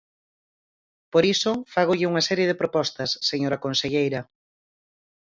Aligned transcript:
Por 1.13 1.23
iso, 1.33 1.51
fágolle 1.73 2.09
unha 2.11 2.25
serie 2.29 2.49
de 2.49 2.59
propostas, 2.61 3.11
señora 3.29 3.61
conselleira. 3.65 4.21